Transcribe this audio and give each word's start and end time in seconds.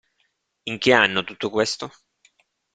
In 0.63 0.79
che 0.79 0.93
anno, 0.93 1.23
tutto 1.23 1.51
questo? 1.51 1.91